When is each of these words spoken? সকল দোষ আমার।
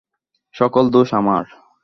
সকল 0.55 0.85
দোষ 0.89 1.09
আমার। 1.13 1.43